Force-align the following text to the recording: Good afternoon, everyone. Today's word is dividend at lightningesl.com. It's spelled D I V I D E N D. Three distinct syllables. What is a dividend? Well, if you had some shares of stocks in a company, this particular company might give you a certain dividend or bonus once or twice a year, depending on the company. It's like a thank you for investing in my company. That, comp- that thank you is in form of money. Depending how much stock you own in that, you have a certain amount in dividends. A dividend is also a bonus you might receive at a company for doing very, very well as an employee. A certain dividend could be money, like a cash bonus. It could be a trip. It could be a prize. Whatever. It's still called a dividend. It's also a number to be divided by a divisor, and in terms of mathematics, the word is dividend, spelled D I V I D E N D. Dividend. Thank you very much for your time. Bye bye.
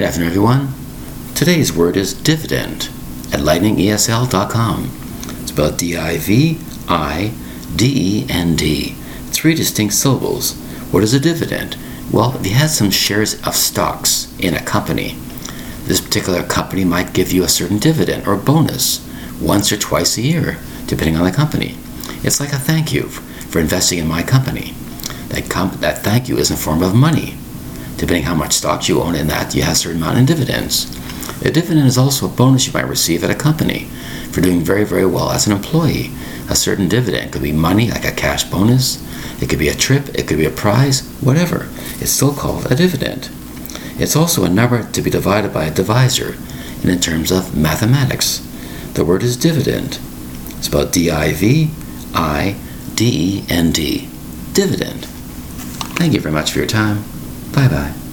Good 0.00 0.06
afternoon, 0.06 0.28
everyone. 0.28 0.68
Today's 1.34 1.74
word 1.74 1.94
is 1.94 2.14
dividend 2.14 2.88
at 3.34 3.40
lightningesl.com. 3.40 4.90
It's 5.42 5.52
spelled 5.52 5.76
D 5.76 5.94
I 5.94 6.16
V 6.16 6.58
I 6.88 7.34
D 7.76 8.22
E 8.22 8.26
N 8.30 8.56
D. 8.56 8.94
Three 9.26 9.54
distinct 9.54 9.92
syllables. 9.92 10.54
What 10.90 11.02
is 11.02 11.12
a 11.12 11.20
dividend? 11.20 11.76
Well, 12.10 12.34
if 12.34 12.46
you 12.46 12.54
had 12.54 12.70
some 12.70 12.90
shares 12.90 13.46
of 13.46 13.54
stocks 13.54 14.34
in 14.38 14.54
a 14.54 14.64
company, 14.64 15.18
this 15.84 16.00
particular 16.00 16.44
company 16.44 16.86
might 16.86 17.12
give 17.12 17.30
you 17.30 17.44
a 17.44 17.48
certain 17.48 17.78
dividend 17.78 18.26
or 18.26 18.36
bonus 18.36 19.06
once 19.38 19.70
or 19.70 19.76
twice 19.76 20.16
a 20.16 20.22
year, 20.22 20.56
depending 20.86 21.16
on 21.16 21.24
the 21.24 21.30
company. 21.30 21.76
It's 22.24 22.40
like 22.40 22.54
a 22.54 22.58
thank 22.58 22.90
you 22.94 23.02
for 23.02 23.58
investing 23.58 23.98
in 23.98 24.08
my 24.08 24.22
company. 24.22 24.72
That, 25.28 25.50
comp- 25.50 25.80
that 25.80 25.98
thank 25.98 26.26
you 26.26 26.38
is 26.38 26.50
in 26.50 26.56
form 26.56 26.82
of 26.82 26.94
money. 26.94 27.36
Depending 28.00 28.22
how 28.22 28.34
much 28.34 28.54
stock 28.54 28.88
you 28.88 29.02
own 29.02 29.14
in 29.14 29.26
that, 29.26 29.54
you 29.54 29.60
have 29.60 29.74
a 29.74 29.76
certain 29.76 30.00
amount 30.00 30.16
in 30.16 30.24
dividends. 30.24 30.86
A 31.44 31.50
dividend 31.50 31.86
is 31.86 31.98
also 31.98 32.24
a 32.24 32.30
bonus 32.30 32.66
you 32.66 32.72
might 32.72 32.88
receive 32.88 33.22
at 33.22 33.30
a 33.30 33.34
company 33.34 33.84
for 34.32 34.40
doing 34.40 34.60
very, 34.60 34.84
very 34.84 35.04
well 35.04 35.30
as 35.32 35.46
an 35.46 35.52
employee. 35.52 36.10
A 36.48 36.56
certain 36.56 36.88
dividend 36.88 37.30
could 37.30 37.42
be 37.42 37.52
money, 37.52 37.90
like 37.90 38.06
a 38.06 38.12
cash 38.12 38.44
bonus. 38.44 39.04
It 39.42 39.50
could 39.50 39.58
be 39.58 39.68
a 39.68 39.74
trip. 39.74 40.08
It 40.14 40.26
could 40.26 40.38
be 40.38 40.46
a 40.46 40.50
prize. 40.50 41.06
Whatever. 41.20 41.68
It's 42.00 42.10
still 42.10 42.32
called 42.32 42.72
a 42.72 42.74
dividend. 42.74 43.28
It's 43.98 44.16
also 44.16 44.44
a 44.44 44.48
number 44.48 44.82
to 44.82 45.02
be 45.02 45.10
divided 45.10 45.52
by 45.52 45.66
a 45.66 45.74
divisor, 45.74 46.36
and 46.80 46.90
in 46.90 47.00
terms 47.00 47.30
of 47.30 47.54
mathematics, 47.54 48.38
the 48.94 49.04
word 49.04 49.22
is 49.22 49.36
dividend, 49.36 49.98
spelled 50.62 50.90
D 50.90 51.10
I 51.10 51.34
V 51.34 51.70
I 52.14 52.56
D 52.94 53.42
E 53.42 53.44
N 53.50 53.72
D. 53.72 54.08
Dividend. 54.54 55.04
Thank 56.00 56.14
you 56.14 56.20
very 56.20 56.32
much 56.32 56.50
for 56.50 56.60
your 56.60 56.66
time. 56.66 57.04
Bye 57.52 57.68
bye. 57.68 58.09